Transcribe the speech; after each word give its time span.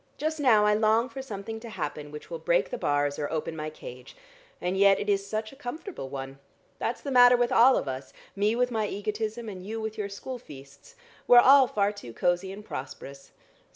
Just 0.17 0.39
now 0.39 0.65
I 0.65 0.73
long 0.73 1.09
for 1.09 1.21
something 1.21 1.59
to 1.59 1.69
happen 1.69 2.09
which 2.09 2.31
will 2.31 2.39
break 2.39 2.71
the 2.71 2.77
bars 2.79 3.19
or 3.19 3.31
open 3.31 3.55
my 3.55 3.69
cage. 3.69 4.17
And 4.59 4.75
yet 4.75 4.99
it 4.99 5.09
is 5.09 5.23
such 5.29 5.51
a 5.53 5.55
comfortable 5.55 6.09
one. 6.09 6.39
That's 6.79 7.01
the 7.01 7.11
matter 7.11 7.37
with 7.37 7.51
all 7.51 7.77
of 7.77 7.87
us, 7.87 8.11
me 8.35 8.55
with 8.55 8.71
my 8.71 8.87
egotism, 8.87 9.47
and 9.47 9.63
you 9.63 9.79
with 9.79 9.99
your 9.99 10.09
school 10.09 10.39
feasts. 10.39 10.95
We're 11.27 11.37
all 11.37 11.67
far 11.67 11.91
too 11.91 12.13
cosy 12.13 12.51
and 12.51 12.65
prosperous. 12.65 13.31